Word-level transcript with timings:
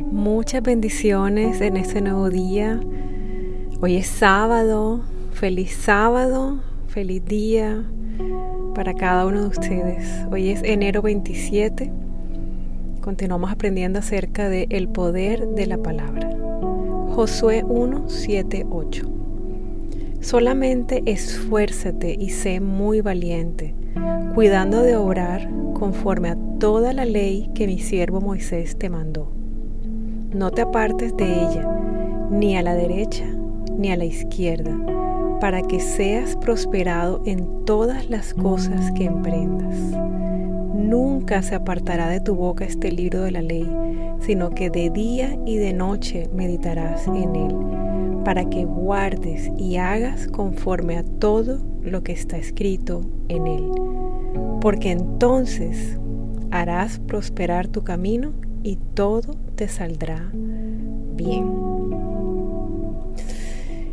Muchas 0.00 0.62
bendiciones 0.62 1.60
en 1.60 1.76
este 1.76 2.00
nuevo 2.00 2.30
día. 2.30 2.80
Hoy 3.80 3.96
es 3.96 4.06
sábado. 4.06 5.00
Feliz 5.32 5.74
sábado. 5.74 6.60
Feliz 6.86 7.24
día 7.24 7.84
para 8.74 8.94
cada 8.94 9.26
uno 9.26 9.42
de 9.42 9.48
ustedes. 9.48 10.24
Hoy 10.30 10.50
es 10.50 10.62
enero 10.62 11.02
27. 11.02 11.92
Continuamos 13.00 13.50
aprendiendo 13.50 13.98
acerca 13.98 14.48
de 14.48 14.66
el 14.70 14.88
poder 14.88 15.48
de 15.48 15.66
la 15.66 15.78
palabra. 15.78 16.30
Josué 17.10 17.64
1, 17.66 18.04
7, 18.08 18.66
8. 18.70 19.02
Solamente 20.20 21.02
esfuérzate 21.06 22.16
y 22.18 22.30
sé 22.30 22.60
muy 22.60 23.00
valiente, 23.00 23.74
cuidando 24.34 24.82
de 24.82 24.96
obrar 24.96 25.50
conforme 25.74 26.30
a 26.30 26.38
toda 26.58 26.92
la 26.92 27.04
ley 27.04 27.50
que 27.54 27.66
mi 27.66 27.78
siervo 27.78 28.20
Moisés 28.20 28.76
te 28.78 28.90
mandó. 28.90 29.37
No 30.32 30.50
te 30.50 30.60
apartes 30.60 31.16
de 31.16 31.24
ella, 31.24 31.66
ni 32.30 32.54
a 32.56 32.62
la 32.62 32.74
derecha 32.74 33.24
ni 33.78 33.90
a 33.92 33.96
la 33.96 34.04
izquierda, 34.04 34.76
para 35.40 35.62
que 35.62 35.80
seas 35.80 36.36
prosperado 36.36 37.22
en 37.24 37.64
todas 37.64 38.10
las 38.10 38.34
cosas 38.34 38.92
que 38.92 39.04
emprendas. 39.04 39.74
Nunca 40.74 41.40
se 41.42 41.54
apartará 41.54 42.08
de 42.08 42.20
tu 42.20 42.34
boca 42.34 42.66
este 42.66 42.92
libro 42.92 43.22
de 43.22 43.30
la 43.30 43.40
ley, 43.40 43.70
sino 44.20 44.50
que 44.50 44.68
de 44.68 44.90
día 44.90 45.38
y 45.46 45.56
de 45.56 45.72
noche 45.72 46.28
meditarás 46.34 47.06
en 47.06 47.34
él, 47.34 47.56
para 48.22 48.50
que 48.50 48.66
guardes 48.66 49.50
y 49.56 49.76
hagas 49.76 50.28
conforme 50.28 50.98
a 50.98 51.04
todo 51.04 51.58
lo 51.82 52.02
que 52.02 52.12
está 52.12 52.36
escrito 52.36 53.00
en 53.28 53.46
él. 53.46 53.70
Porque 54.60 54.90
entonces 54.90 55.98
harás 56.50 56.98
prosperar 56.98 57.68
tu 57.68 57.82
camino 57.82 58.32
y 58.62 58.76
todo 58.94 59.47
te 59.58 59.66
saldrá 59.66 60.30
bien. 61.16 61.52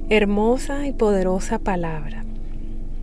Hermosa 0.09 0.86
y 0.86 0.94
poderosa 0.94 1.58
palabra. 1.58 2.23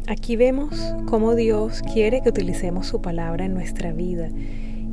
Aquí 0.06 0.36
vemos 0.36 0.94
cómo 1.06 1.34
Dios 1.34 1.82
quiere 1.92 2.22
que 2.22 2.28
utilicemos 2.28 2.86
su 2.86 3.02
palabra 3.02 3.46
en 3.46 3.54
nuestra 3.54 3.92
vida 3.92 4.28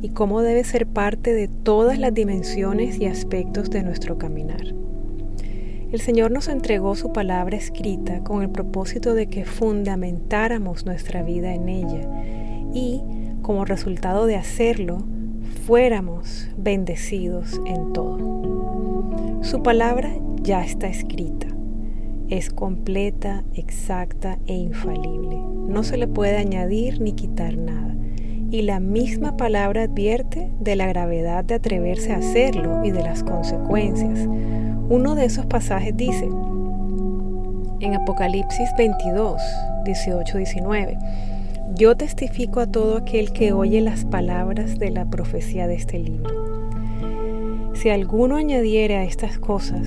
y 0.02 0.08
cómo 0.08 0.42
debe 0.42 0.64
ser 0.64 0.88
parte 0.88 1.32
de 1.32 1.46
todas 1.46 2.00
las 2.00 2.12
dimensiones 2.12 2.98
y 2.98 3.06
aspectos 3.06 3.70
de 3.70 3.84
nuestro 3.84 4.18
caminar. 4.18 4.74
El 5.92 6.00
Señor 6.00 6.32
nos 6.32 6.48
entregó 6.48 6.96
su 6.96 7.12
palabra 7.12 7.56
escrita 7.56 8.24
con 8.24 8.42
el 8.42 8.50
propósito 8.50 9.14
de 9.14 9.28
que 9.28 9.44
fundamentáramos 9.44 10.86
nuestra 10.86 11.22
vida 11.22 11.54
en 11.54 11.68
ella 11.68 12.08
y, 12.74 13.00
como 13.42 13.64
resultado 13.64 14.26
de 14.26 14.34
hacerlo, 14.34 15.04
fuéramos 15.70 16.48
bendecidos 16.56 17.60
en 17.64 17.92
todo. 17.92 18.18
Su 19.40 19.62
palabra 19.62 20.10
ya 20.42 20.64
está 20.64 20.88
escrita. 20.88 21.46
Es 22.28 22.50
completa, 22.50 23.44
exacta 23.54 24.36
e 24.48 24.54
infalible. 24.54 25.36
No 25.68 25.84
se 25.84 25.96
le 25.96 26.08
puede 26.08 26.38
añadir 26.38 27.00
ni 27.00 27.12
quitar 27.12 27.56
nada. 27.56 27.94
Y 28.50 28.62
la 28.62 28.80
misma 28.80 29.36
palabra 29.36 29.84
advierte 29.84 30.50
de 30.58 30.74
la 30.74 30.88
gravedad 30.88 31.44
de 31.44 31.54
atreverse 31.54 32.14
a 32.14 32.16
hacerlo 32.16 32.84
y 32.84 32.90
de 32.90 33.04
las 33.04 33.22
consecuencias. 33.22 34.28
Uno 34.88 35.14
de 35.14 35.26
esos 35.26 35.46
pasajes 35.46 35.96
dice, 35.96 36.28
en 37.78 37.94
Apocalipsis 37.94 38.70
22, 38.76 39.40
18-19, 39.84 41.39
yo 41.74 41.96
testifico 41.96 42.60
a 42.60 42.66
todo 42.66 42.96
aquel 42.96 43.32
que 43.32 43.52
oye 43.52 43.80
las 43.80 44.04
palabras 44.04 44.78
de 44.78 44.90
la 44.90 45.06
profecía 45.06 45.66
de 45.66 45.74
este 45.74 45.98
libro. 45.98 46.30
Si 47.74 47.88
alguno 47.88 48.36
añadiere 48.36 48.96
a 48.96 49.04
estas 49.04 49.38
cosas, 49.38 49.86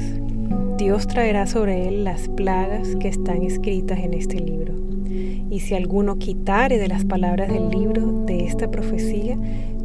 Dios 0.77 1.07
traerá 1.07 1.45
sobre 1.45 1.87
él 1.87 2.03
las 2.03 2.27
plagas 2.29 2.95
que 2.95 3.07
están 3.07 3.43
escritas 3.43 3.99
en 3.99 4.13
este 4.13 4.39
libro. 4.39 4.73
Y 5.51 5.59
si 5.59 5.75
alguno 5.75 6.17
quitare 6.17 6.77
de 6.77 6.87
las 6.87 7.05
palabras 7.05 7.51
del 7.51 7.69
libro 7.69 8.23
de 8.25 8.45
esta 8.45 8.71
profecía, 8.71 9.37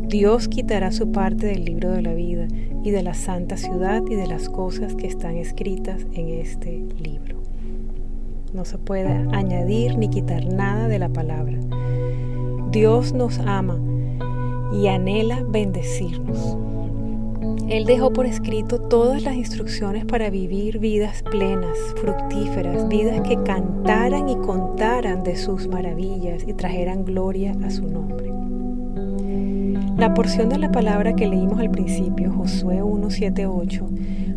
Dios 0.08 0.48
quitará 0.48 0.90
su 0.92 1.12
parte 1.12 1.46
del 1.46 1.66
libro 1.66 1.90
de 1.90 2.00
la 2.00 2.14
vida 2.14 2.48
y 2.82 2.90
de 2.90 3.02
la 3.02 3.12
santa 3.12 3.58
ciudad 3.58 4.02
y 4.08 4.14
de 4.14 4.26
las 4.26 4.48
cosas 4.48 4.94
que 4.94 5.06
están 5.06 5.36
escritas 5.36 6.06
en 6.14 6.30
este 6.30 6.82
libro. 7.02 7.42
No 8.54 8.64
se 8.64 8.78
puede 8.78 9.10
añadir 9.32 9.98
ni 9.98 10.08
quitar 10.08 10.46
nada 10.46 10.88
de 10.88 10.98
la 10.98 11.10
palabra. 11.10 11.58
Dios 12.70 13.14
nos 13.14 13.38
ama 13.38 13.78
y 14.72 14.88
anhela 14.88 15.42
bendecirnos. 15.48 16.56
Él 17.68 17.84
dejó 17.84 18.12
por 18.12 18.26
escrito 18.26 18.80
todas 18.80 19.22
las 19.22 19.34
instrucciones 19.34 20.04
para 20.04 20.30
vivir 20.30 20.78
vidas 20.78 21.22
plenas, 21.22 21.78
fructíferas, 21.96 22.88
vidas 22.88 23.20
que 23.22 23.42
cantaran 23.42 24.28
y 24.28 24.36
contaran 24.36 25.22
de 25.22 25.36
sus 25.36 25.66
maravillas 25.68 26.44
y 26.46 26.52
trajeran 26.54 27.04
gloria 27.04 27.54
a 27.64 27.70
su 27.70 27.86
nombre. 27.86 28.32
La 29.96 30.14
porción 30.14 30.48
de 30.48 30.58
la 30.58 30.70
palabra 30.70 31.14
que 31.14 31.26
leímos 31.26 31.58
al 31.58 31.70
principio, 31.70 32.32
Josué 32.32 32.82
1, 32.82 33.10
7, 33.10 33.46
8, 33.46 33.86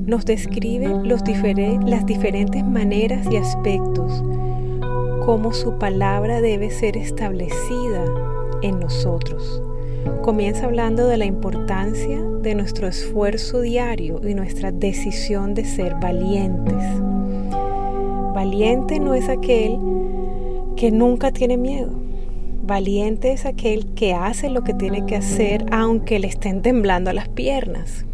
nos 0.05 0.25
describe 0.25 0.87
los 1.03 1.21
las 1.85 2.05
diferentes 2.05 2.65
maneras 2.65 3.27
y 3.31 3.37
aspectos 3.37 4.23
como 5.25 5.53
su 5.53 5.77
palabra 5.77 6.41
debe 6.41 6.71
ser 6.71 6.97
establecida 6.97 8.03
en 8.63 8.79
nosotros. 8.79 9.61
Comienza 10.23 10.65
hablando 10.65 11.07
de 11.07 11.17
la 11.17 11.25
importancia 11.25 12.19
de 12.41 12.55
nuestro 12.55 12.87
esfuerzo 12.87 13.61
diario 13.61 14.19
y 14.27 14.33
nuestra 14.33 14.71
decisión 14.71 15.53
de 15.53 15.65
ser 15.65 15.95
valientes. 16.01 16.83
Valiente 18.33 18.99
no 18.99 19.13
es 19.13 19.29
aquel 19.29 19.77
que 20.75 20.91
nunca 20.91 21.31
tiene 21.31 21.57
miedo. 21.57 21.91
Valiente 22.63 23.31
es 23.31 23.45
aquel 23.45 23.93
que 23.93 24.13
hace 24.13 24.49
lo 24.49 24.63
que 24.63 24.73
tiene 24.73 25.05
que 25.05 25.15
hacer 25.15 25.65
aunque 25.71 26.17
le 26.17 26.27
estén 26.27 26.63
temblando 26.63 27.13
las 27.13 27.29
piernas. 27.29 28.05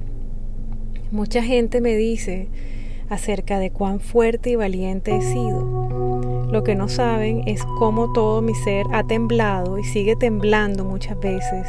Mucha 1.11 1.41
gente 1.41 1.79
me 1.79 1.95
dice 1.95 2.49
acerca 3.09 3.59
de 3.59 3.71
cuán 3.71 4.01
fuerte 4.01 4.49
y 4.49 4.55
valiente 4.55 5.15
he 5.15 5.21
sido. 5.21 5.86
Lo 6.51 6.63
que 6.63 6.75
no 6.75 6.87
saben 6.87 7.43
es 7.45 7.63
cómo 7.77 8.13
todo 8.13 8.41
mi 8.41 8.55
ser 8.55 8.85
ha 8.93 9.03
temblado 9.03 9.77
y 9.77 9.83
sigue 9.83 10.15
temblando 10.15 10.85
muchas 10.85 11.19
veces, 11.19 11.67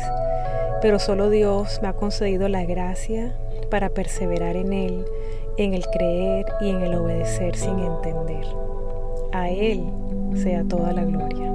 pero 0.80 1.00
solo 1.00 1.30
Dios 1.30 1.80
me 1.82 1.88
ha 1.88 1.94
concedido 1.94 2.48
la 2.48 2.64
gracia 2.64 3.34
para 3.70 3.90
perseverar 3.90 4.54
en 4.54 4.72
Él, 4.72 5.04
en 5.56 5.74
el 5.74 5.84
creer 5.86 6.46
y 6.60 6.70
en 6.70 6.82
el 6.82 6.94
obedecer 6.94 7.56
sin 7.56 7.78
entender. 7.80 8.46
A 9.32 9.50
Él 9.50 9.84
sea 10.36 10.62
toda 10.62 10.92
la 10.92 11.04
gloria. 11.04 11.52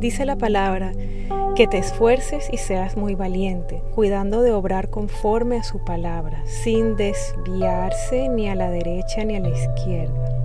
Dice 0.00 0.24
la 0.24 0.36
palabra, 0.36 0.92
que 1.54 1.66
te 1.66 1.78
esfuerces 1.78 2.48
y 2.52 2.58
seas 2.58 2.96
muy 2.96 3.14
valiente, 3.14 3.80
cuidando 3.94 4.42
de 4.42 4.52
obrar 4.52 4.90
conforme 4.90 5.56
a 5.56 5.62
su 5.62 5.82
palabra, 5.84 6.42
sin 6.46 6.96
desviarse 6.96 8.28
ni 8.28 8.48
a 8.48 8.54
la 8.54 8.70
derecha 8.70 9.24
ni 9.24 9.36
a 9.36 9.40
la 9.40 9.48
izquierda. 9.48 10.35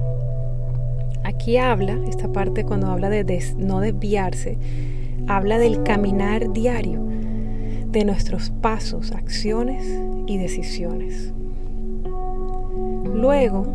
Aquí 1.41 1.57
habla, 1.57 1.97
esta 2.07 2.31
parte 2.31 2.66
cuando 2.66 2.85
habla 2.85 3.09
de 3.09 3.44
no 3.57 3.79
desviarse, 3.79 4.59
habla 5.25 5.57
del 5.57 5.81
caminar 5.81 6.53
diario, 6.53 7.03
de 7.88 8.06
nuestros 8.06 8.52
pasos, 8.52 9.12
acciones 9.12 9.84
y 10.28 10.38
decisiones. 10.38 11.34
Luego 13.16 13.66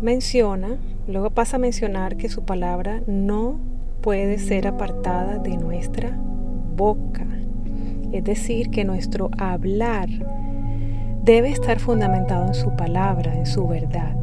menciona, 0.00 0.78
luego 1.08 1.30
pasa 1.30 1.56
a 1.56 1.58
mencionar 1.58 2.16
que 2.16 2.28
su 2.28 2.44
palabra 2.44 3.02
no 3.08 3.58
puede 4.00 4.38
ser 4.38 4.68
apartada 4.68 5.38
de 5.38 5.56
nuestra 5.56 6.16
boca. 6.76 7.26
Es 8.12 8.22
decir, 8.22 8.70
que 8.70 8.84
nuestro 8.84 9.32
hablar 9.38 10.08
debe 11.24 11.50
estar 11.50 11.80
fundamentado 11.80 12.46
en 12.46 12.54
su 12.54 12.76
palabra, 12.76 13.34
en 13.34 13.44
su 13.44 13.66
verdad. 13.66 14.14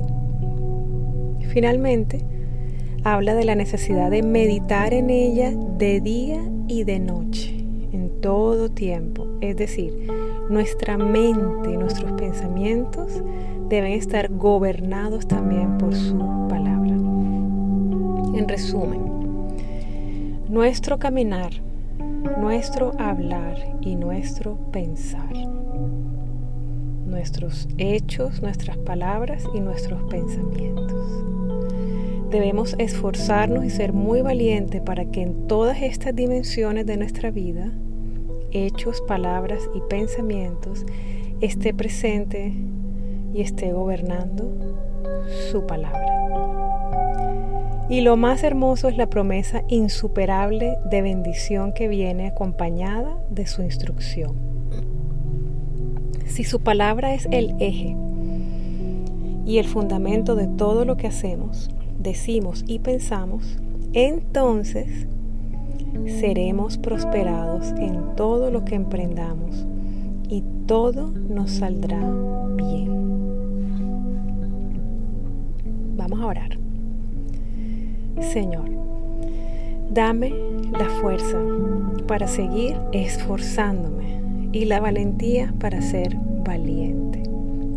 Finalmente, 1.56 2.20
habla 3.06 3.34
de 3.34 3.46
la 3.46 3.56
necesidad 3.56 4.12
de 4.12 4.24
meditar 4.24 4.94
en 4.94 5.10
ella 5.10 5.54
de 5.78 6.02
día 6.02 6.42
y 6.68 6.84
de 6.84 7.00
noche, 7.00 7.56
en 7.94 8.20
todo 8.20 8.68
tiempo. 8.68 9.26
Es 9.40 9.56
decir, 9.56 9.94
nuestra 10.50 10.98
mente, 10.98 11.78
nuestros 11.78 12.12
pensamientos 12.20 13.24
deben 13.70 13.94
estar 13.94 14.34
gobernados 14.34 15.30
también 15.30 15.78
por 15.78 15.96
su 15.96 16.18
palabra. 16.50 16.92
En 18.38 18.50
resumen, 18.50 19.04
nuestro 20.50 21.00
caminar, 21.00 21.54
nuestro 22.38 22.92
hablar 23.00 23.78
y 23.80 23.96
nuestro 23.96 24.58
pensar. 24.74 25.34
Nuestros 27.08 27.70
hechos, 27.78 28.42
nuestras 28.42 28.76
palabras 28.80 29.48
y 29.54 29.62
nuestros 29.62 30.04
pensamientos. 30.10 31.35
Debemos 32.36 32.76
esforzarnos 32.80 33.64
y 33.64 33.70
ser 33.70 33.94
muy 33.94 34.22
valientes 34.22 34.82
para 34.82 35.06
que 35.06 35.22
en 35.22 35.48
todas 35.48 35.82
estas 35.82 36.14
dimensiones 36.14 36.86
de 36.86 36.98
nuestra 36.98 37.32
vida, 37.32 37.72
hechos, 38.52 39.02
palabras 39.08 39.70
y 39.74 39.80
pensamientos, 39.90 40.86
esté 41.40 41.74
presente 41.74 42.52
y 43.34 43.40
esté 43.40 43.72
gobernando 43.72 44.54
su 45.50 45.66
palabra. 45.66 46.06
Y 47.88 48.02
lo 48.02 48.18
más 48.18 48.44
hermoso 48.44 48.90
es 48.90 48.98
la 48.98 49.10
promesa 49.10 49.64
insuperable 49.70 50.78
de 50.92 51.02
bendición 51.02 51.72
que 51.72 51.88
viene 51.88 52.28
acompañada 52.28 53.18
de 53.30 53.48
su 53.48 53.62
instrucción. 53.62 54.36
Si 56.26 56.44
su 56.44 56.60
palabra 56.60 57.14
es 57.14 57.30
el 57.32 57.56
eje 57.62 57.96
y 59.46 59.58
el 59.58 59.68
fundamento 59.68 60.36
de 60.36 60.48
todo 60.48 60.84
lo 60.84 60.98
que 60.98 61.08
hacemos, 61.08 61.70
decimos 62.00 62.64
y 62.68 62.80
pensamos, 62.80 63.58
entonces 63.94 65.08
seremos 66.20 66.78
prosperados 66.78 67.72
en 67.78 68.16
todo 68.16 68.52
lo 68.52 68.66
que 68.66 68.76
emprendamos 68.76 69.66
y 70.30 70.44
todo 70.66 71.12
nos 71.12 71.52
saldrá 71.52 72.00
bien. 72.56 73.06
Vamos 75.98 76.20
a 76.20 76.26
orar. 76.26 76.58
Señor, 78.20 78.70
dame 79.90 80.34
la 80.72 80.90
fuerza 81.02 81.40
para 82.08 82.28
seguir 82.28 82.76
esforzándome 82.92 84.22
y 84.52 84.66
la 84.66 84.80
valentía 84.80 85.54
para 85.60 85.82
ser 85.82 86.16
valiente 86.44 87.24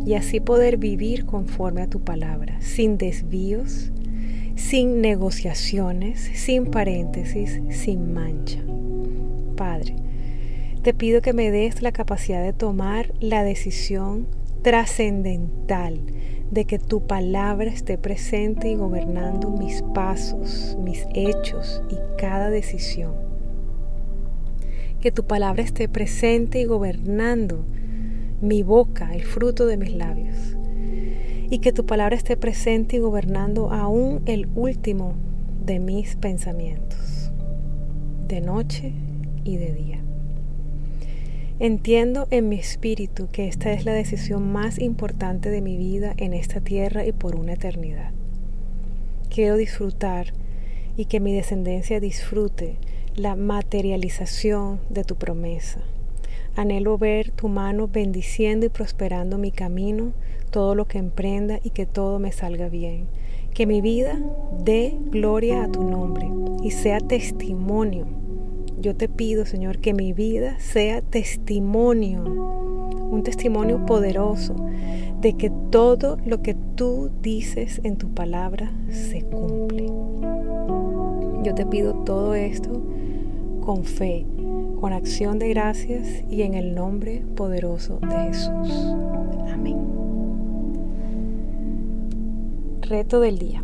y 0.08 0.14
así 0.14 0.40
poder 0.40 0.78
vivir 0.78 1.26
conforme 1.26 1.82
a 1.82 1.86
tu 1.86 2.00
palabra, 2.00 2.56
sin 2.60 2.96
desvíos, 2.96 3.92
sin 4.58 5.00
negociaciones, 5.00 6.20
sin 6.34 6.66
paréntesis, 6.66 7.60
sin 7.70 8.12
mancha. 8.12 8.58
Padre, 9.56 9.94
te 10.82 10.93
pido 10.93 11.22
que 11.22 11.32
me 11.32 11.50
des 11.50 11.81
la 11.81 11.93
capacidad 11.93 12.43
de 12.43 12.52
tomar 12.52 13.14
la 13.20 13.44
decisión 13.44 14.26
trascendental 14.62 16.00
de 16.50 16.64
que 16.64 16.78
tu 16.78 17.06
palabra 17.06 17.70
esté 17.70 17.99
presente 17.99 18.69
y 18.69 18.75
gobernando 18.75 19.50
mis 19.50 19.82
pasos, 19.94 20.76
mis 20.82 21.06
hechos 21.14 21.81
y 21.88 21.96
cada 22.20 22.50
decisión. 22.50 23.14
Que 25.00 25.12
tu 25.12 25.25
palabra 25.25 25.62
esté 25.62 25.88
presente 25.88 26.61
y 26.61 26.64
gobernando 26.64 27.64
mi 28.40 28.64
boca, 28.64 29.14
el 29.14 29.22
fruto 29.22 29.66
de 29.66 29.76
mis 29.76 29.94
labios. 29.94 30.57
Y 31.50 31.60
que 31.60 31.72
tu 31.72 31.86
palabra 31.86 32.16
esté 32.16 32.36
presente 32.36 32.96
y 32.96 32.98
gobernando 32.98 33.70
aún 33.72 34.22
el 34.26 34.48
último 34.54 35.14
de 35.64 35.78
mis 35.78 36.16
pensamientos, 36.16 37.32
de 38.26 38.40
noche 38.40 38.92
y 39.44 39.56
de 39.56 39.72
día. 39.72 39.98
Entiendo 41.60 42.28
en 42.30 42.48
mi 42.48 42.56
espíritu 42.56 43.28
que 43.32 43.48
esta 43.48 43.72
es 43.72 43.84
la 43.84 43.92
decisión 43.92 44.52
más 44.52 44.78
importante 44.78 45.50
de 45.50 45.60
mi 45.60 45.76
vida 45.76 46.14
en 46.16 46.32
esta 46.32 46.60
tierra 46.60 47.04
y 47.04 47.12
por 47.12 47.34
una 47.34 47.54
eternidad. 47.54 48.12
Quiero 49.28 49.56
disfrutar 49.56 50.32
y 50.96 51.06
que 51.06 51.18
mi 51.18 51.34
descendencia 51.34 51.98
disfrute 51.98 52.76
la 53.16 53.36
materialización 53.36 54.80
de 54.88 55.02
tu 55.02 55.16
promesa. 55.16 55.80
Anhelo 56.58 56.99
ver 56.99 57.31
tu 57.31 57.49
mano 57.49 57.88
bendiciendo 57.88 58.66
y 58.66 58.69
prosperando 58.69 59.38
mi 59.38 59.52
camino, 59.52 60.12
todo 60.50 60.75
lo 60.75 60.87
que 60.87 60.99
emprenda 60.99 61.60
y 61.62 61.70
que 61.70 61.87
todo 61.87 62.19
me 62.19 62.32
salga 62.32 62.69
bien. 62.69 63.06
Que 63.55 63.66
mi 63.66 63.81
vida 63.81 64.19
dé 64.64 64.96
gloria 65.10 65.64
a 65.64 65.70
tu 65.70 65.84
nombre 65.84 66.28
y 66.62 66.72
sea 66.72 66.99
testimonio 66.99 68.06
yo 68.81 68.94
te 68.94 69.08
pido, 69.08 69.44
Señor, 69.44 69.78
que 69.78 69.93
mi 69.93 70.12
vida 70.12 70.56
sea 70.60 71.02
testimonio, 71.02 72.22
un 72.22 73.22
testimonio 73.25 73.84
poderoso 73.87 74.54
de 75.20 75.32
que 75.32 75.50
todo 75.70 76.16
lo 76.25 76.43
que 76.43 76.54
tú 76.76 77.11
dices 77.20 77.81
en 77.82 77.96
tu 77.96 78.14
palabra 78.14 78.72
se 78.90 79.22
cumple. 79.22 79.87
Yo 81.43 81.54
te 81.56 81.66
pido 81.66 81.94
todo 82.04 82.37
esto 82.37 82.70
con 83.61 83.82
fe, 83.82 84.25
con 84.80 84.92
acción 84.92 85.38
de 85.38 85.48
gracias 85.48 86.25
y 86.30 86.42
en 86.42 86.54
el 86.54 86.75
nombre 86.75 87.22
poderoso 87.36 87.98
de 88.00 88.16
Jesús. 88.16 88.94
Amén. 89.52 89.76
Reto 92.82 93.20
del 93.20 93.38
día. 93.38 93.62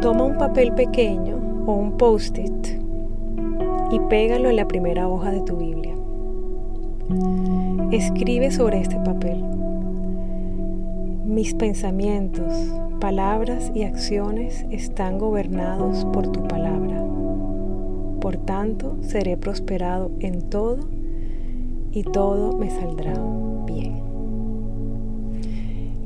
Toma 0.00 0.24
un 0.24 0.38
papel 0.38 0.72
pequeño 0.72 1.64
o 1.66 1.74
un 1.74 1.96
post-it 1.96 2.80
y 3.90 4.00
pégalo 4.08 4.48
en 4.48 4.56
la 4.56 4.66
primera 4.66 5.08
hoja 5.08 5.30
de 5.30 5.40
tu 5.42 5.56
Biblia. 5.56 5.94
Escribe 7.92 8.50
sobre 8.50 8.80
este 8.80 8.96
papel. 9.00 9.44
Mis 11.24 11.54
pensamientos, 11.54 12.52
palabras 13.00 13.70
y 13.74 13.84
acciones 13.84 14.66
están 14.70 15.18
gobernados 15.18 16.04
por 16.06 16.28
tu 16.28 16.42
palabra. 16.48 17.13
Por 18.24 18.38
tanto, 18.38 18.96
seré 19.02 19.36
prosperado 19.36 20.10
en 20.20 20.48
todo 20.48 20.78
y 21.92 22.04
todo 22.04 22.56
me 22.56 22.70
saldrá 22.70 23.12
bien. 23.66 24.00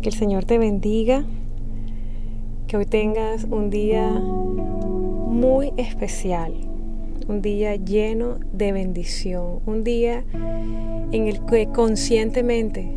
Que 0.03 0.09
el 0.09 0.15
Señor 0.17 0.45
te 0.45 0.59
bendiga, 0.59 1.25
que 2.67 2.77
hoy 2.77 2.87
tengas 2.87 3.45
un 3.45 3.71
día 3.71 4.11
muy 4.11 5.73
especial 5.77 6.55
un 7.29 7.41
día 7.41 7.77
lleno 7.77 8.41
de 8.53 8.73
bendición, 8.73 9.61
un 9.67 9.85
día 9.85 10.25
en 11.13 11.29
el 11.29 11.45
que 11.45 11.69
conscientemente 11.69 12.91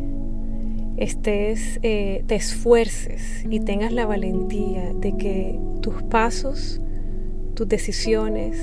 estés, 0.96 1.78
eh, 1.84 2.24
te 2.26 2.34
esfuerces 2.34 3.46
y 3.48 3.60
tengas 3.60 3.92
la 3.92 4.04
valentía 4.04 4.92
de 4.94 5.16
que 5.16 5.60
tus 5.80 6.02
pasos, 6.02 6.80
tus 7.54 7.68
decisiones, 7.68 8.58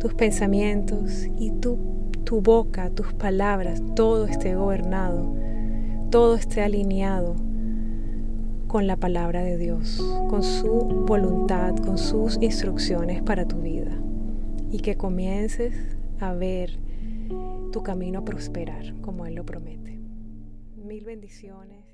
tus 0.00 0.14
pensamientos 0.14 1.28
y 1.38 1.50
tu, 1.50 1.78
tu 2.24 2.40
boca, 2.40 2.90
tus 2.90 3.12
palabras, 3.12 3.82
todo 3.94 4.26
esté 4.26 4.54
gobernado, 4.54 5.36
todo 6.10 6.34
esté 6.34 6.62
alineado 6.62 7.36
con 8.66 8.86
la 8.86 8.96
palabra 8.96 9.42
de 9.42 9.58
Dios, 9.58 10.02
con 10.28 10.42
su 10.42 10.70
voluntad, 11.06 11.76
con 11.76 11.98
sus 11.98 12.38
instrucciones 12.40 13.22
para 13.22 13.46
tu 13.46 13.60
vida 13.60 13.90
y 14.70 14.78
que 14.78 14.96
comiences 14.96 15.74
a 16.18 16.32
ver 16.32 16.78
tu 17.70 17.82
camino 17.82 18.24
prosperar 18.24 18.94
como 19.02 19.26
Él 19.26 19.34
lo 19.34 19.44
promete. 19.44 19.98
Mil 20.76 21.04
bendiciones. 21.04 21.89